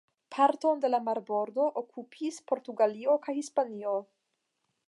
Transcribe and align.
Parton 0.35 0.79
de 0.85 0.89
la 0.93 0.99
marbordo 1.09 1.67
okupis 1.83 2.41
Portugalio 2.53 3.19
kaj 3.27 3.37
Hispanio. 3.41 3.99